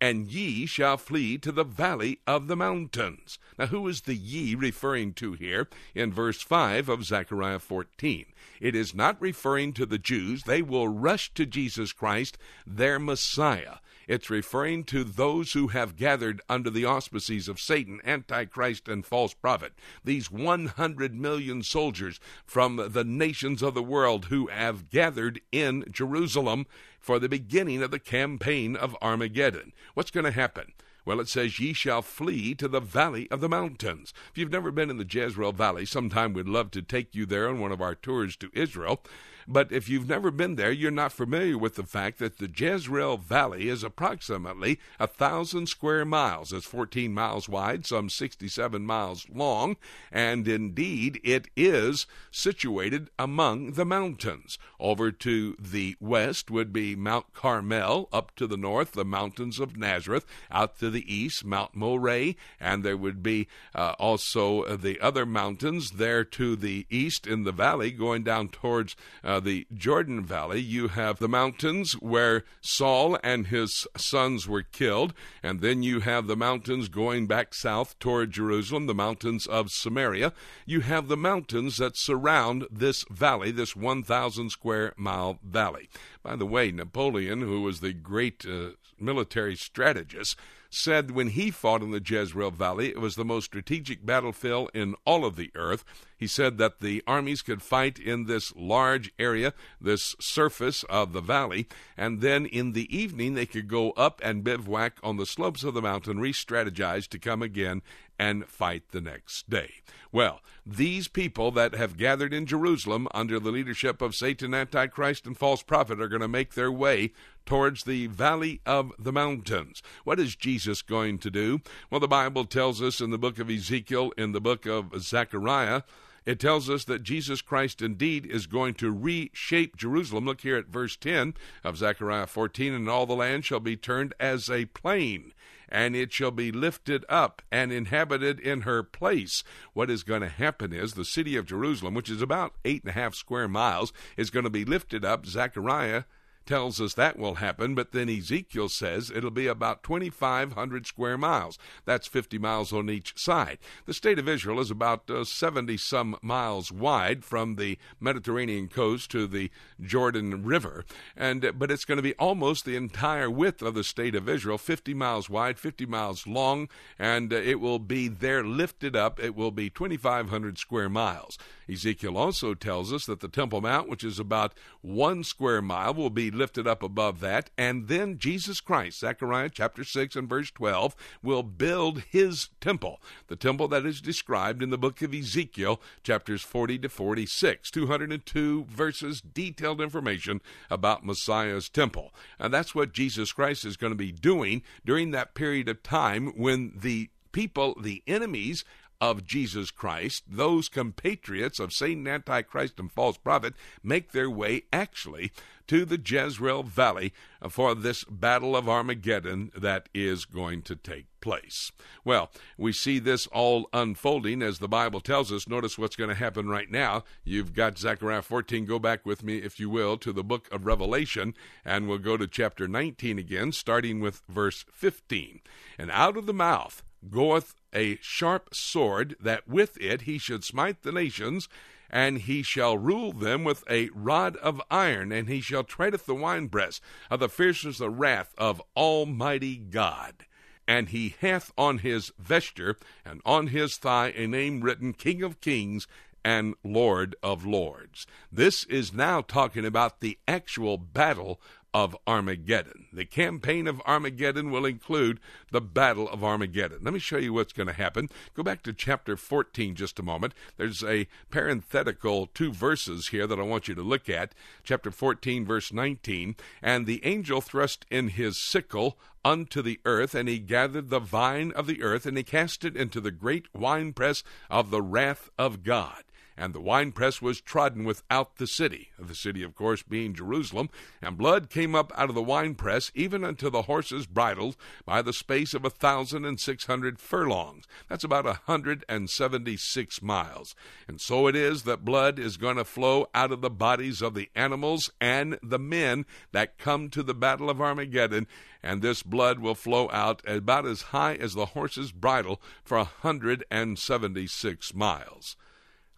and 0.00 0.30
ye 0.30 0.66
shall 0.66 0.96
flee 0.96 1.38
to 1.38 1.50
the 1.50 1.64
valley 1.64 2.20
of 2.26 2.46
the 2.46 2.56
mountains. 2.56 3.38
Now, 3.58 3.66
who 3.66 3.88
is 3.88 4.02
the 4.02 4.14
ye 4.14 4.54
referring 4.54 5.14
to 5.14 5.32
here 5.32 5.68
in 5.94 6.12
verse 6.12 6.40
5 6.40 6.88
of 6.88 7.04
Zechariah 7.04 7.58
14? 7.58 8.26
It 8.60 8.74
is 8.74 8.94
not 8.94 9.20
referring 9.20 9.72
to 9.74 9.86
the 9.86 9.98
Jews. 9.98 10.44
They 10.44 10.62
will 10.62 10.88
rush 10.88 11.32
to 11.34 11.46
Jesus 11.46 11.92
Christ, 11.92 12.38
their 12.66 12.98
Messiah. 12.98 13.76
It's 14.08 14.30
referring 14.30 14.84
to 14.84 15.04
those 15.04 15.52
who 15.52 15.68
have 15.68 15.94
gathered 15.94 16.40
under 16.48 16.70
the 16.70 16.86
auspices 16.86 17.46
of 17.46 17.60
Satan, 17.60 18.00
Antichrist, 18.04 18.88
and 18.88 19.04
false 19.04 19.34
prophet. 19.34 19.74
These 20.02 20.30
100 20.30 21.14
million 21.14 21.62
soldiers 21.62 22.18
from 22.46 22.88
the 22.92 23.04
nations 23.04 23.62
of 23.62 23.74
the 23.74 23.82
world 23.82 24.24
who 24.26 24.46
have 24.46 24.88
gathered 24.88 25.42
in 25.52 25.84
Jerusalem 25.90 26.66
for 26.98 27.18
the 27.18 27.28
beginning 27.28 27.82
of 27.82 27.90
the 27.90 27.98
campaign 27.98 28.76
of 28.76 28.96
Armageddon. 29.02 29.74
What's 29.92 30.10
going 30.10 30.24
to 30.24 30.32
happen? 30.32 30.72
Well, 31.04 31.20
it 31.20 31.28
says, 31.28 31.60
Ye 31.60 31.74
shall 31.74 32.02
flee 32.02 32.54
to 32.54 32.68
the 32.68 32.80
valley 32.80 33.30
of 33.30 33.40
the 33.40 33.48
mountains. 33.48 34.14
If 34.30 34.38
you've 34.38 34.50
never 34.50 34.70
been 34.70 34.90
in 34.90 34.96
the 34.96 35.06
Jezreel 35.08 35.52
Valley, 35.52 35.86
sometime 35.86 36.32
we'd 36.32 36.48
love 36.48 36.70
to 36.72 36.82
take 36.82 37.14
you 37.14 37.26
there 37.26 37.48
on 37.48 37.60
one 37.60 37.72
of 37.72 37.82
our 37.82 37.94
tours 37.94 38.36
to 38.36 38.50
Israel. 38.52 39.02
But 39.50 39.72
if 39.72 39.88
you've 39.88 40.06
never 40.06 40.30
been 40.30 40.56
there, 40.56 40.70
you're 40.70 40.90
not 40.90 41.10
familiar 41.10 41.56
with 41.56 41.76
the 41.76 41.84
fact 41.84 42.18
that 42.18 42.36
the 42.36 42.50
Jezreel 42.54 43.16
Valley 43.16 43.70
is 43.70 43.82
approximately 43.82 44.78
a 45.00 45.06
thousand 45.06 45.68
square 45.68 46.04
miles. 46.04 46.52
It's 46.52 46.66
14 46.66 47.14
miles 47.14 47.48
wide, 47.48 47.86
some 47.86 48.10
67 48.10 48.84
miles 48.84 49.26
long, 49.32 49.78
and 50.12 50.46
indeed 50.46 51.18
it 51.24 51.48
is 51.56 52.06
situated 52.30 53.08
among 53.18 53.72
the 53.72 53.86
mountains. 53.86 54.58
Over 54.78 55.10
to 55.12 55.56
the 55.58 55.96
west 55.98 56.50
would 56.50 56.70
be 56.70 56.94
Mount 56.94 57.32
Carmel, 57.32 58.10
up 58.12 58.36
to 58.36 58.46
the 58.46 58.58
north, 58.58 58.92
the 58.92 59.04
mountains 59.04 59.58
of 59.58 59.78
Nazareth, 59.78 60.26
out 60.50 60.78
to 60.80 60.90
the 60.90 61.10
east, 61.12 61.46
Mount 61.46 61.74
Moreh, 61.74 62.34
and 62.60 62.84
there 62.84 62.98
would 62.98 63.22
be 63.22 63.48
uh, 63.74 63.94
also 63.98 64.76
the 64.76 65.00
other 65.00 65.24
mountains 65.24 65.92
there 65.92 66.22
to 66.22 66.54
the 66.54 66.86
east 66.90 67.26
in 67.26 67.44
the 67.44 67.52
valley, 67.52 67.90
going 67.90 68.22
down 68.22 68.50
towards 68.50 68.94
uh, 69.24 69.37
the 69.40 69.66
Jordan 69.72 70.24
Valley, 70.24 70.60
you 70.60 70.88
have 70.88 71.18
the 71.18 71.28
mountains 71.28 71.92
where 71.94 72.44
Saul 72.60 73.18
and 73.22 73.48
his 73.48 73.86
sons 73.96 74.46
were 74.46 74.62
killed, 74.62 75.14
and 75.42 75.60
then 75.60 75.82
you 75.82 76.00
have 76.00 76.26
the 76.26 76.36
mountains 76.36 76.88
going 76.88 77.26
back 77.26 77.54
south 77.54 77.98
toward 77.98 78.30
Jerusalem, 78.30 78.86
the 78.86 78.94
mountains 78.94 79.46
of 79.46 79.70
Samaria. 79.70 80.32
You 80.66 80.80
have 80.80 81.08
the 81.08 81.16
mountains 81.16 81.76
that 81.78 81.96
surround 81.96 82.66
this 82.70 83.04
valley, 83.10 83.50
this 83.50 83.74
1,000 83.74 84.50
square 84.50 84.94
mile 84.96 85.38
valley. 85.42 85.88
By 86.22 86.36
the 86.36 86.46
way, 86.46 86.70
Napoleon, 86.70 87.40
who 87.40 87.62
was 87.62 87.80
the 87.80 87.92
great 87.92 88.44
uh, 88.46 88.70
military 88.98 89.56
strategist, 89.56 90.36
said 90.70 91.10
when 91.10 91.28
he 91.28 91.50
fought 91.50 91.82
in 91.82 91.90
the 91.90 92.02
Jezreel 92.04 92.50
Valley, 92.50 92.88
it 92.88 93.00
was 93.00 93.14
the 93.14 93.24
most 93.24 93.46
strategic 93.46 94.04
battlefield 94.04 94.70
in 94.74 94.94
all 95.04 95.24
of 95.24 95.36
the 95.36 95.50
earth. 95.54 95.84
He 96.16 96.26
said 96.26 96.58
that 96.58 96.80
the 96.80 97.02
armies 97.06 97.42
could 97.42 97.62
fight 97.62 97.98
in 97.98 98.24
this 98.24 98.54
large 98.56 99.12
area, 99.18 99.54
this 99.80 100.16
surface 100.20 100.82
of 100.84 101.12
the 101.12 101.20
valley, 101.20 101.68
and 101.96 102.20
then 102.20 102.44
in 102.44 102.72
the 102.72 102.94
evening 102.94 103.34
they 103.34 103.46
could 103.46 103.68
go 103.68 103.92
up 103.92 104.20
and 104.22 104.44
bivouac 104.44 104.98
on 105.02 105.16
the 105.16 105.26
slopes 105.26 105.64
of 105.64 105.74
the 105.74 105.82
mountain, 105.82 106.18
re 106.18 106.32
strategize 106.32 107.06
to 107.08 107.18
come 107.18 107.42
again 107.42 107.82
and 108.18 108.46
fight 108.46 108.82
the 108.90 109.00
next 109.00 109.48
day. 109.48 109.74
Well, 110.10 110.40
these 110.64 111.08
people 111.08 111.50
that 111.52 111.74
have 111.74 111.96
gathered 111.96 112.32
in 112.32 112.46
Jerusalem 112.46 113.08
under 113.14 113.38
the 113.38 113.50
leadership 113.50 114.02
of 114.02 114.14
Satan, 114.14 114.54
Antichrist, 114.54 115.26
and 115.26 115.36
false 115.36 115.62
prophet 115.62 116.00
are 116.00 116.08
going 116.08 116.22
to 116.22 116.28
make 116.28 116.54
their 116.54 116.72
way 116.72 117.12
towards 117.46 117.84
the 117.84 118.06
valley 118.08 118.60
of 118.66 118.92
the 118.98 119.12
mountains. 119.12 119.82
What 120.04 120.20
is 120.20 120.36
Jesus 120.36 120.82
going 120.82 121.18
to 121.18 121.30
do? 121.30 121.60
Well, 121.90 122.00
the 122.00 122.08
Bible 122.08 122.44
tells 122.44 122.82
us 122.82 123.00
in 123.00 123.10
the 123.10 123.18
book 123.18 123.38
of 123.38 123.48
Ezekiel, 123.50 124.12
in 124.18 124.32
the 124.32 124.40
book 124.40 124.66
of 124.66 125.00
Zechariah, 125.00 125.82
it 126.28 126.38
tells 126.38 126.68
us 126.68 126.84
that 126.84 127.02
Jesus 127.02 127.40
Christ 127.40 127.80
indeed 127.80 128.26
is 128.26 128.46
going 128.46 128.74
to 128.74 128.92
reshape 128.92 129.78
Jerusalem. 129.78 130.26
Look 130.26 130.42
here 130.42 130.58
at 130.58 130.66
verse 130.66 130.94
10 130.94 131.32
of 131.64 131.78
Zechariah 131.78 132.26
14 132.26 132.74
and 132.74 132.86
all 132.86 133.06
the 133.06 133.14
land 133.14 133.46
shall 133.46 133.60
be 133.60 133.76
turned 133.76 134.12
as 134.20 134.50
a 134.50 134.66
plain 134.66 135.32
and 135.68 135.94
it 135.94 136.12
shall 136.12 136.30
be 136.30 136.50
lifted 136.52 137.04
up 137.08 137.42
and 137.50 137.72
inhabited 137.72 138.40
in 138.40 138.62
her 138.62 138.82
place. 138.82 139.44
What 139.72 139.90
is 139.90 140.02
going 140.02 140.22
to 140.22 140.28
happen 140.28 140.72
is 140.72 140.94
the 140.94 141.04
city 141.04 141.36
of 141.36 141.46
Jerusalem, 141.46 141.94
which 141.94 142.10
is 142.10 142.22
about 142.22 142.54
eight 142.64 142.82
and 142.82 142.90
a 142.90 142.94
half 142.94 143.14
square 143.14 143.48
miles, 143.48 143.92
is 144.16 144.30
going 144.30 144.44
to 144.44 144.50
be 144.50 144.64
lifted 144.64 145.04
up. 145.04 145.26
Zechariah 145.26 146.04
tells 146.48 146.80
us 146.80 146.94
that 146.94 147.18
will 147.18 147.34
happen, 147.34 147.74
but 147.74 147.92
then 147.92 148.08
Ezekiel 148.08 148.70
says 148.70 149.12
it'll 149.14 149.30
be 149.30 149.46
about 149.46 149.82
2,500 149.82 150.86
square 150.86 151.18
miles. 151.18 151.58
That's 151.84 152.08
50 152.08 152.38
miles 152.38 152.72
on 152.72 152.88
each 152.88 153.12
side. 153.18 153.58
The 153.84 153.92
state 153.92 154.18
of 154.18 154.28
Israel 154.28 154.58
is 154.58 154.70
about 154.70 155.10
70 155.24 155.74
uh, 155.74 155.76
some 155.76 156.16
miles 156.22 156.72
wide 156.72 157.22
from 157.22 157.56
the 157.56 157.76
Mediterranean 158.00 158.68
coast 158.68 159.10
to 159.10 159.26
the 159.26 159.50
Jordan 159.80 160.42
River, 160.42 160.86
and 161.14 161.44
uh, 161.44 161.52
but 161.52 161.70
it's 161.70 161.84
going 161.84 161.96
to 161.96 162.02
be 162.02 162.14
almost 162.14 162.64
the 162.64 162.76
entire 162.76 163.30
width 163.30 163.60
of 163.60 163.74
the 163.74 163.84
state 163.84 164.14
of 164.14 164.26
Israel, 164.26 164.56
50 164.56 164.94
miles 164.94 165.28
wide, 165.28 165.58
50 165.58 165.84
miles 165.84 166.26
long, 166.26 166.70
and 166.98 167.30
uh, 167.30 167.36
it 167.36 167.60
will 167.60 167.78
be 167.78 168.08
there 168.08 168.42
lifted 168.42 168.96
up. 168.96 169.22
It 169.22 169.36
will 169.36 169.50
be 169.50 169.68
2,500 169.68 170.56
square 170.56 170.88
miles. 170.88 171.36
Ezekiel 171.70 172.16
also 172.16 172.54
tells 172.54 172.92
us 172.92 173.06
that 173.06 173.20
the 173.20 173.28
Temple 173.28 173.60
Mount, 173.60 173.88
which 173.88 174.04
is 174.04 174.18
about 174.18 174.54
one 174.80 175.22
square 175.22 175.60
mile, 175.60 175.94
will 175.94 176.10
be 176.10 176.30
lifted 176.30 176.66
up 176.66 176.82
above 176.82 177.20
that, 177.20 177.50
and 177.58 177.88
then 177.88 178.18
Jesus 178.18 178.60
Christ, 178.60 179.00
Zechariah 179.00 179.50
chapter 179.52 179.84
6 179.84 180.16
and 180.16 180.28
verse 180.28 180.50
12, 180.50 180.96
will 181.22 181.42
build 181.42 182.02
his 182.10 182.48
temple, 182.60 183.00
the 183.26 183.36
temple 183.36 183.68
that 183.68 183.86
is 183.86 184.00
described 184.00 184.62
in 184.62 184.70
the 184.70 184.78
book 184.78 185.02
of 185.02 185.14
Ezekiel, 185.14 185.80
chapters 186.02 186.42
40 186.42 186.78
to 186.80 186.88
46, 186.88 187.70
202 187.70 188.64
verses, 188.64 189.20
detailed 189.20 189.80
information 189.80 190.40
about 190.70 191.04
Messiah's 191.04 191.68
temple. 191.68 192.12
And 192.38 192.52
that's 192.52 192.74
what 192.74 192.92
Jesus 192.92 193.32
Christ 193.32 193.64
is 193.64 193.76
going 193.76 193.92
to 193.92 193.96
be 193.96 194.12
doing 194.12 194.62
during 194.84 195.10
that 195.10 195.34
period 195.34 195.68
of 195.68 195.82
time 195.82 196.32
when 196.36 196.72
the 196.74 197.10
people, 197.32 197.76
the 197.80 198.02
enemies 198.06 198.64
of 199.00 199.24
Jesus 199.24 199.70
Christ, 199.70 200.24
those 200.28 200.68
compatriots 200.68 201.60
of 201.60 201.72
Satan, 201.72 202.06
Antichrist, 202.06 202.78
and 202.78 202.90
false 202.90 203.16
prophet, 203.16 203.54
make 203.82 204.12
their 204.12 204.30
way 204.30 204.62
actually 204.72 205.32
to 205.68 205.84
the 205.84 206.00
Jezreel 206.02 206.62
Valley 206.62 207.12
for 207.48 207.74
this 207.74 208.02
battle 208.04 208.56
of 208.56 208.68
Armageddon 208.68 209.52
that 209.56 209.88
is 209.94 210.24
going 210.24 210.62
to 210.62 210.74
take 210.74 211.06
place. 211.20 211.70
Well, 212.04 212.30
we 212.56 212.72
see 212.72 212.98
this 212.98 213.26
all 213.28 213.68
unfolding 213.72 214.42
as 214.42 214.58
the 214.58 214.68
Bible 214.68 215.00
tells 215.00 215.30
us. 215.30 215.46
Notice 215.46 215.78
what's 215.78 215.96
going 215.96 216.08
to 216.08 216.16
happen 216.16 216.48
right 216.48 216.70
now. 216.70 217.04
You've 217.22 217.54
got 217.54 217.78
Zechariah 217.78 218.22
14. 218.22 218.64
Go 218.64 218.78
back 218.78 219.04
with 219.04 219.22
me, 219.22 219.38
if 219.38 219.60
you 219.60 219.68
will, 219.68 219.98
to 219.98 220.12
the 220.12 220.24
book 220.24 220.48
of 220.50 220.64
Revelation, 220.64 221.34
and 221.64 221.86
we'll 221.86 221.98
go 221.98 222.16
to 222.16 222.26
chapter 222.26 222.66
19 222.66 223.18
again, 223.18 223.52
starting 223.52 224.00
with 224.00 224.22
verse 224.28 224.64
15. 224.72 225.40
And 225.78 225.90
out 225.90 226.16
of 226.16 226.26
the 226.26 226.32
mouth 226.32 226.82
goeth 227.10 227.54
a 227.74 227.98
sharp 228.00 228.54
sword, 228.54 229.16
that 229.20 229.48
with 229.48 229.76
it 229.80 230.02
he 230.02 230.18
should 230.18 230.44
smite 230.44 230.82
the 230.82 230.92
nations, 230.92 231.48
and 231.90 232.18
he 232.18 232.42
shall 232.42 232.76
rule 232.76 233.12
them 233.12 233.44
with 233.44 233.64
a 233.70 233.90
rod 233.94 234.36
of 234.36 234.60
iron, 234.70 235.10
and 235.12 235.28
he 235.28 235.40
shall 235.40 235.64
treadeth 235.64 236.06
the 236.06 236.14
winepress 236.14 236.80
of 237.10 237.20
the 237.20 237.28
fierceness 237.28 237.80
of 237.80 237.98
wrath 237.98 238.34
of 238.36 238.62
Almighty 238.76 239.56
God. 239.56 240.26
And 240.66 240.90
he 240.90 241.14
hath 241.20 241.50
on 241.56 241.78
his 241.78 242.12
vesture 242.18 242.76
and 243.04 243.22
on 243.24 243.48
his 243.48 243.78
thigh 243.78 244.12
a 244.14 244.26
name 244.26 244.60
written 244.60 244.92
King 244.92 245.22
of 245.22 245.40
Kings 245.40 245.86
and 246.24 246.54
Lord 246.62 247.16
of 247.22 247.46
Lords. 247.46 248.06
This 248.30 248.64
is 248.64 248.92
now 248.92 249.22
talking 249.22 249.64
about 249.64 250.00
the 250.00 250.18
actual 250.28 250.76
battle 250.76 251.40
of 251.78 251.96
Armageddon. 252.08 252.86
The 252.92 253.04
campaign 253.04 253.68
of 253.68 253.80
Armageddon 253.82 254.50
will 254.50 254.66
include 254.66 255.20
the 255.52 255.60
Battle 255.60 256.08
of 256.08 256.24
Armageddon. 256.24 256.80
Let 256.82 256.92
me 256.92 256.98
show 256.98 257.18
you 257.18 257.32
what's 257.32 257.52
going 257.52 257.68
to 257.68 257.72
happen. 257.72 258.08
Go 258.34 258.42
back 258.42 258.64
to 258.64 258.72
chapter 258.72 259.16
14 259.16 259.76
just 259.76 260.00
a 260.00 260.02
moment. 260.02 260.34
There's 260.56 260.82
a 260.82 261.06
parenthetical 261.30 262.26
two 262.34 262.52
verses 262.52 263.08
here 263.08 263.28
that 263.28 263.38
I 263.38 263.44
want 263.44 263.68
you 263.68 263.76
to 263.76 263.82
look 263.82 264.08
at. 264.08 264.34
Chapter 264.64 264.90
14, 264.90 265.46
verse 265.46 265.72
19. 265.72 266.34
And 266.60 266.84
the 266.84 267.00
angel 267.06 267.40
thrust 267.40 267.86
in 267.92 268.08
his 268.08 268.40
sickle 268.40 268.98
unto 269.24 269.62
the 269.62 269.78
earth, 269.84 270.16
and 270.16 270.28
he 270.28 270.40
gathered 270.40 270.90
the 270.90 270.98
vine 270.98 271.52
of 271.52 271.68
the 271.68 271.84
earth, 271.84 272.06
and 272.06 272.16
he 272.16 272.24
cast 272.24 272.64
it 272.64 272.76
into 272.76 273.00
the 273.00 273.12
great 273.12 273.46
winepress 273.54 274.24
of 274.50 274.70
the 274.70 274.82
wrath 274.82 275.30
of 275.38 275.62
God 275.62 276.02
and 276.38 276.54
the 276.54 276.60
winepress 276.60 277.20
was 277.20 277.40
trodden 277.40 277.84
without 277.84 278.36
the 278.36 278.46
city, 278.46 278.90
the 278.96 279.14
city, 279.14 279.42
of 279.42 279.56
course, 279.56 279.82
being 279.82 280.14
Jerusalem, 280.14 280.70
and 281.02 281.18
blood 281.18 281.50
came 281.50 281.74
up 281.74 281.92
out 281.96 282.08
of 282.08 282.14
the 282.14 282.22
winepress, 282.22 282.92
even 282.94 283.24
unto 283.24 283.50
the 283.50 283.62
horses' 283.62 284.06
bridles, 284.06 284.56
by 284.86 285.02
the 285.02 285.12
space 285.12 285.52
of 285.52 285.64
a 285.64 285.70
thousand 285.70 286.24
and 286.24 286.38
six 286.38 286.66
hundred 286.66 287.00
furlongs. 287.00 287.64
That's 287.88 288.04
about 288.04 288.26
a 288.26 288.40
hundred 288.44 288.84
and 288.88 289.10
seventy 289.10 289.56
six 289.56 290.00
miles. 290.00 290.54
And 290.86 291.00
so 291.00 291.26
it 291.26 291.34
is 291.34 291.64
that 291.64 291.84
blood 291.84 292.20
is 292.20 292.36
going 292.36 292.56
to 292.56 292.64
flow 292.64 293.08
out 293.14 293.32
of 293.32 293.40
the 293.40 293.50
bodies 293.50 294.00
of 294.00 294.14
the 294.14 294.30
animals 294.36 294.92
and 295.00 295.38
the 295.42 295.58
men 295.58 296.06
that 296.30 296.56
come 296.56 296.88
to 296.90 297.02
the 297.02 297.14
battle 297.14 297.50
of 297.50 297.60
Armageddon, 297.60 298.28
and 298.62 298.80
this 298.80 299.02
blood 299.02 299.40
will 299.40 299.56
flow 299.56 299.90
out 299.90 300.22
about 300.24 300.66
as 300.66 300.82
high 300.82 301.14
as 301.14 301.34
the 301.34 301.46
horse's 301.46 301.90
bridle 301.90 302.40
for 302.62 302.78
a 302.78 302.84
hundred 302.84 303.44
and 303.50 303.76
seventy 303.76 304.28
six 304.28 304.72
miles. 304.72 305.36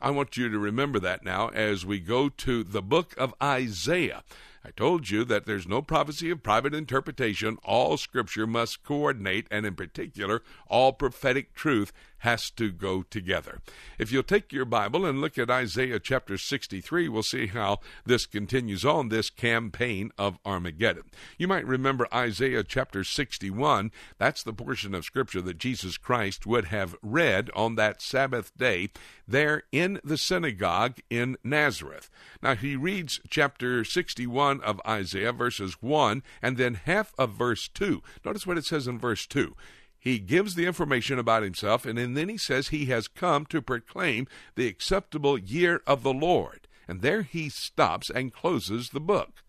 I 0.00 0.10
want 0.10 0.36
you 0.36 0.48
to 0.48 0.58
remember 0.58 0.98
that 1.00 1.24
now 1.24 1.48
as 1.48 1.84
we 1.84 2.00
go 2.00 2.28
to 2.28 2.64
the 2.64 2.82
book 2.82 3.14
of 3.18 3.34
Isaiah. 3.42 4.22
I 4.62 4.70
told 4.70 5.08
you 5.08 5.24
that 5.24 5.46
there's 5.46 5.66
no 5.66 5.80
prophecy 5.80 6.30
of 6.30 6.42
private 6.42 6.74
interpretation. 6.74 7.56
All 7.64 7.96
scripture 7.96 8.46
must 8.46 8.82
coordinate, 8.82 9.46
and 9.50 9.64
in 9.64 9.74
particular, 9.74 10.42
all 10.68 10.92
prophetic 10.92 11.54
truth 11.54 11.92
has 12.20 12.50
to 12.50 12.70
go 12.70 13.02
together. 13.02 13.60
If 13.98 14.12
you'll 14.12 14.22
take 14.22 14.52
your 14.52 14.66
Bible 14.66 15.06
and 15.06 15.22
look 15.22 15.38
at 15.38 15.48
Isaiah 15.48 15.98
chapter 15.98 16.36
63, 16.36 17.08
we'll 17.08 17.22
see 17.22 17.46
how 17.46 17.78
this 18.04 18.26
continues 18.26 18.84
on 18.84 19.08
this 19.08 19.30
campaign 19.30 20.12
of 20.18 20.38
Armageddon. 20.44 21.04
You 21.38 21.48
might 21.48 21.66
remember 21.66 22.06
Isaiah 22.12 22.62
chapter 22.62 23.02
61. 23.02 23.90
That's 24.18 24.42
the 24.42 24.52
portion 24.52 24.94
of 24.94 25.06
Scripture 25.06 25.40
that 25.40 25.56
Jesus 25.56 25.96
Christ 25.96 26.46
would 26.46 26.66
have 26.66 26.94
read 27.02 27.50
on 27.56 27.76
that 27.76 28.02
Sabbath 28.02 28.54
day 28.58 28.90
there 29.30 29.64
in 29.72 30.00
the 30.04 30.18
synagogue 30.18 30.98
in 31.08 31.36
Nazareth. 31.42 32.10
Now, 32.42 32.54
he 32.54 32.76
reads 32.76 33.20
chapter 33.28 33.84
61 33.84 34.60
of 34.60 34.80
Isaiah, 34.86 35.32
verses 35.32 35.76
1, 35.80 36.22
and 36.42 36.56
then 36.56 36.74
half 36.74 37.12
of 37.18 37.32
verse 37.32 37.68
2. 37.68 38.02
Notice 38.24 38.46
what 38.46 38.58
it 38.58 38.64
says 38.64 38.86
in 38.86 38.98
verse 38.98 39.26
2 39.26 39.54
he 40.00 40.18
gives 40.18 40.54
the 40.54 40.64
information 40.64 41.18
about 41.18 41.42
himself, 41.42 41.84
and 41.84 41.98
then 42.16 42.28
he 42.30 42.38
says 42.38 42.68
he 42.68 42.86
has 42.86 43.06
come 43.06 43.44
to 43.46 43.60
proclaim 43.60 44.26
the 44.54 44.66
acceptable 44.66 45.36
year 45.36 45.82
of 45.86 46.02
the 46.02 46.12
Lord. 46.12 46.66
And 46.88 47.02
there 47.02 47.20
he 47.20 47.50
stops 47.50 48.08
and 48.08 48.32
closes 48.32 48.90
the 48.90 49.00
book. 49.00 49.44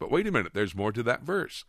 But 0.00 0.10
wait 0.10 0.26
a 0.26 0.32
minute, 0.32 0.54
there's 0.54 0.74
more 0.74 0.90
to 0.90 1.04
that 1.04 1.22
verse. 1.22 1.64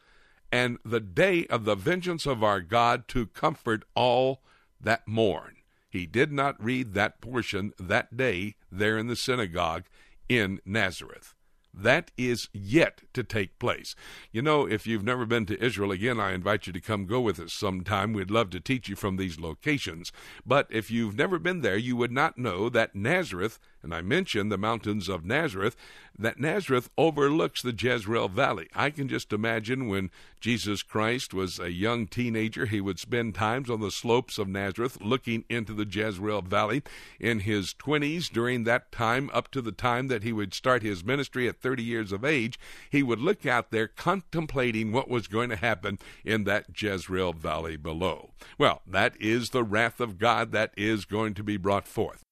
And 0.52 0.80
the 0.84 1.00
day 1.00 1.46
of 1.46 1.66
the 1.66 1.76
vengeance 1.76 2.26
of 2.26 2.44
our 2.44 2.60
God 2.60 3.08
to 3.10 3.28
comfort 3.28 3.84
all 3.96 4.42
that 4.82 5.08
mourn. 5.08 5.58
He 5.94 6.08
did 6.08 6.32
not 6.32 6.62
read 6.62 6.96
that 6.96 7.22
portion 7.22 7.72
that 7.80 8.18
day 8.18 8.56
there 8.72 8.98
in 8.98 9.06
the 9.06 9.16
synagogue 9.16 9.84
in 10.28 10.60
Nazareth. 10.66 11.36
That 11.72 12.10
is 12.18 12.50
yet 12.52 13.04
to 13.14 13.24
take 13.24 13.60
place. 13.60 13.96
You 14.32 14.42
know, 14.42 14.68
if 14.68 14.88
you've 14.88 15.04
never 15.04 15.28
been 15.28 15.46
to 15.46 15.64
Israel, 15.64 15.92
again, 15.92 16.20
I 16.20 16.34
invite 16.34 16.66
you 16.66 16.74
to 16.74 16.82
come 16.82 17.06
go 17.06 17.22
with 17.22 17.40
us 17.40 17.54
sometime. 17.54 18.12
We'd 18.12 18.32
love 18.32 18.50
to 18.52 18.60
teach 18.60 18.90
you 18.90 18.96
from 18.96 19.18
these 19.18 19.40
locations. 19.40 20.12
But 20.44 20.66
if 20.72 20.90
you've 20.90 21.16
never 21.16 21.38
been 21.38 21.62
there, 21.62 21.78
you 21.78 21.96
would 21.96 22.12
not 22.12 22.40
know 22.40 22.70
that 22.70 22.96
Nazareth, 22.96 23.60
and 23.84 23.94
I 23.94 24.02
mentioned 24.02 24.52
the 24.52 24.58
mountains 24.58 25.10
of 25.10 25.26
Nazareth, 25.26 25.76
that 26.18 26.40
Nazareth 26.40 26.90
overlooks 26.98 27.62
the 27.62 27.76
Jezreel 27.78 28.30
Valley. 28.30 28.70
I 28.74 28.90
can 28.90 29.08
just 29.08 29.34
imagine 29.34 29.88
when 29.88 30.12
Jesus 30.40 30.84
Christ 30.84 31.34
was 31.34 31.60
a 31.60 31.72
young 31.72 32.08
teenager. 32.08 32.66
He 32.66 32.80
would 32.80 33.00
spend 33.00 33.36
times 33.36 33.70
on 33.70 33.82
the 33.82 33.92
slopes 33.92 34.38
of 34.38 34.48
Nazareth 34.48 35.00
looking 35.02 35.44
into 35.50 35.74
the 35.74 35.88
Jezreel 35.90 36.42
Valley 36.42 36.84
in 37.20 37.40
his 37.40 37.74
20s. 37.74 38.32
During 38.32 38.64
that 38.64 38.92
time, 38.92 39.30
up 39.34 39.50
to 39.52 39.62
the 39.62 39.72
time 39.72 40.08
that 40.08 40.24
he 40.24 40.32
would 40.32 40.54
start 40.54 40.82
his 40.82 41.04
ministry 41.04 41.48
at 41.48 41.60
30 41.60 41.84
years 41.84 42.12
of 42.12 42.24
age, 42.24 42.60
he 42.90 43.04
would 43.04 43.20
look 43.20 43.46
out 43.46 43.72
there 43.72 43.88
contemplating 43.88 44.92
what 44.92 45.10
was 45.10 45.28
going 45.28 45.50
to 45.50 45.56
happen 45.56 45.98
in 46.24 46.44
that 46.46 46.80
Jezreel 46.80 47.34
Valley 47.34 47.76
below. 47.76 48.32
Well, 48.58 48.82
that 48.88 49.16
is 49.20 49.50
the 49.50 49.64
wrath 49.64 50.00
of 50.00 50.18
God 50.18 50.52
that 50.52 50.74
is 50.78 51.06
going 51.06 51.34
to 51.34 51.44
be 51.44 51.58
brought 51.58 51.88
forth. 51.88 52.24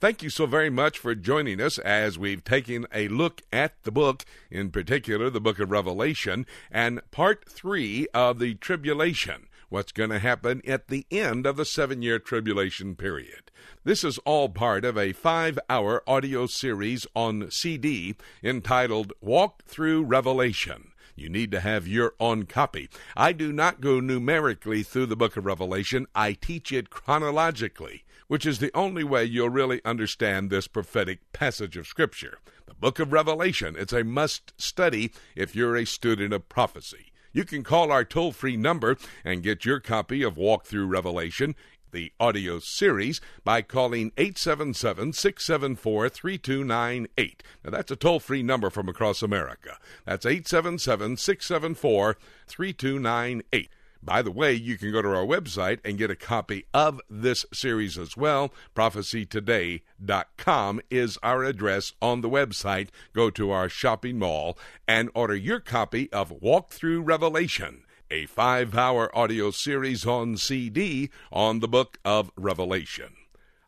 Thank 0.00 0.22
you 0.22 0.30
so 0.30 0.46
very 0.46 0.70
much 0.70 0.98
for 0.98 1.14
joining 1.14 1.60
us 1.60 1.78
as 1.78 2.18
we've 2.18 2.44
taken 2.44 2.86
a 2.92 3.08
look 3.08 3.42
at 3.52 3.82
the 3.82 3.92
book, 3.92 4.24
in 4.50 4.70
particular 4.70 5.30
the 5.30 5.40
book 5.40 5.58
of 5.58 5.70
Revelation, 5.70 6.46
and 6.70 7.00
part 7.10 7.48
three 7.48 8.06
of 8.14 8.38
the 8.38 8.54
tribulation. 8.54 9.46
What's 9.68 9.92
going 9.92 10.10
to 10.10 10.18
happen 10.18 10.62
at 10.66 10.88
the 10.88 11.06
end 11.10 11.46
of 11.46 11.56
the 11.56 11.64
seven 11.64 12.02
year 12.02 12.18
tribulation 12.18 12.94
period. 12.94 13.50
This 13.82 14.04
is 14.04 14.18
all 14.18 14.48
part 14.48 14.84
of 14.84 14.96
a 14.96 15.12
five 15.12 15.58
hour 15.68 16.02
audio 16.06 16.46
series 16.46 17.06
on 17.16 17.50
CD 17.50 18.14
entitled 18.42 19.12
Walk 19.20 19.64
Through 19.64 20.04
Revelation. 20.04 20.92
You 21.16 21.28
need 21.28 21.50
to 21.52 21.60
have 21.60 21.86
your 21.86 22.14
own 22.18 22.44
copy. 22.46 22.88
I 23.16 23.32
do 23.32 23.52
not 23.52 23.80
go 23.80 24.00
numerically 24.00 24.82
through 24.82 25.06
the 25.06 25.16
book 25.16 25.36
of 25.36 25.46
Revelation, 25.46 26.06
I 26.14 26.32
teach 26.32 26.72
it 26.72 26.90
chronologically 26.90 28.04
which 28.28 28.46
is 28.46 28.58
the 28.58 28.74
only 28.74 29.04
way 29.04 29.24
you'll 29.24 29.50
really 29.50 29.80
understand 29.84 30.50
this 30.50 30.68
prophetic 30.68 31.20
passage 31.32 31.76
of 31.76 31.86
Scripture. 31.86 32.38
The 32.66 32.74
book 32.74 32.98
of 32.98 33.12
Revelation, 33.12 33.76
it's 33.78 33.92
a 33.92 34.04
must 34.04 34.52
study 34.60 35.12
if 35.36 35.54
you're 35.54 35.76
a 35.76 35.84
student 35.84 36.32
of 36.32 36.48
prophecy. 36.48 37.12
You 37.32 37.44
can 37.44 37.64
call 37.64 37.90
our 37.90 38.04
toll 38.04 38.32
free 38.32 38.56
number 38.56 38.96
and 39.24 39.42
get 39.42 39.64
your 39.64 39.80
copy 39.80 40.22
of 40.22 40.36
Walk 40.36 40.66
Through 40.66 40.86
Revelation, 40.86 41.56
the 41.90 42.12
audio 42.20 42.58
series, 42.58 43.20
by 43.42 43.62
calling 43.62 44.12
877 44.16 45.12
674 45.14 46.08
3298. 46.08 47.42
Now, 47.64 47.70
that's 47.70 47.90
a 47.90 47.96
toll 47.96 48.20
free 48.20 48.42
number 48.42 48.70
from 48.70 48.88
across 48.88 49.22
America. 49.22 49.78
That's 50.04 50.24
877 50.26 51.16
674 51.16 52.16
3298. 52.46 53.70
By 54.04 54.20
the 54.20 54.30
way, 54.30 54.52
you 54.52 54.76
can 54.76 54.92
go 54.92 55.00
to 55.00 55.08
our 55.08 55.24
website 55.24 55.78
and 55.82 55.96
get 55.96 56.10
a 56.10 56.16
copy 56.16 56.66
of 56.74 57.00
this 57.08 57.46
series 57.54 57.96
as 57.96 58.18
well. 58.18 58.52
ProphecyToday.com 58.74 60.80
is 60.90 61.18
our 61.22 61.42
address 61.42 61.94
on 62.02 62.20
the 62.20 62.28
website. 62.28 62.90
Go 63.14 63.30
to 63.30 63.50
our 63.50 63.70
shopping 63.70 64.18
mall 64.18 64.58
and 64.86 65.08
order 65.14 65.34
your 65.34 65.58
copy 65.58 66.12
of 66.12 66.42
Walk 66.42 66.68
Through 66.68 67.00
Revelation, 67.00 67.84
a 68.10 68.26
five 68.26 68.76
hour 68.76 69.10
audio 69.16 69.50
series 69.50 70.04
on 70.04 70.36
CD 70.36 71.08
on 71.32 71.60
the 71.60 71.68
book 71.68 71.98
of 72.04 72.30
Revelation. 72.36 73.14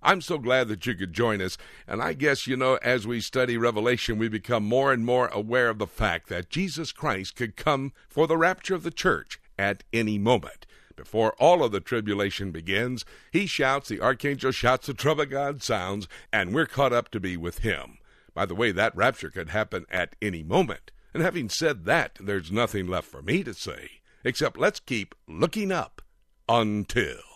I'm 0.03 0.21
so 0.21 0.37
glad 0.37 0.69
that 0.69 0.85
you 0.85 0.95
could 0.95 1.15
join 1.15 1.41
us. 1.41 1.57
And 1.89 2.03
I 2.03 2.13
guess, 2.13 2.47
you 2.47 2.59
know, 2.59 2.79
as 2.83 3.07
we 3.07 3.23
study 3.23 3.57
Revelation, 3.57 4.19
we 4.19 4.29
become 4.29 4.65
more 4.65 4.93
and 4.93 5.07
more 5.07 5.29
aware 5.29 5.71
of 5.71 5.79
the 5.79 5.87
fact 5.87 6.29
that 6.29 6.51
Jesus 6.51 6.93
Christ 6.93 7.37
could 7.37 7.57
come 7.57 7.95
for 8.07 8.27
the 8.27 8.37
rapture 8.37 8.75
of 8.75 8.83
the 8.83 8.91
church 8.91 9.41
at 9.59 9.85
any 9.93 10.19
moment. 10.19 10.67
Before 10.97 11.35
all 11.39 11.63
of 11.63 11.73
the 11.73 11.81
tribulation 11.81 12.51
begins, 12.51 13.05
he 13.31 13.47
shouts, 13.47 13.89
the 13.89 14.01
archangel 14.01 14.51
shouts, 14.51 14.87
the 14.87 14.95
trumpet 14.95 15.27
God 15.27 15.63
sounds, 15.63 16.09
and 16.33 16.55
we're 16.55 16.67
caught 16.67 16.93
up 16.93 17.11
to 17.11 17.21
be 17.21 17.37
with 17.37 17.59
him. 17.59 17.99
By 18.33 18.47
the 18.47 18.55
way, 18.55 18.73
that 18.73 18.97
rapture 18.97 19.31
could 19.31 19.51
happen 19.51 19.85
at 19.91 20.17
any 20.23 20.43
moment. 20.43 20.91
And 21.13 21.23
having 21.23 21.49
said 21.49 21.85
that, 21.85 22.19
there's 22.21 22.53
nothing 22.53 22.87
left 22.87 23.09
for 23.09 23.23
me 23.23 23.43
to 23.45 23.55
say, 23.55 23.91
except 24.25 24.59
let's 24.59 24.81
keep 24.81 25.15
looking 25.27 25.71
up 25.71 26.03
until. 26.49 27.36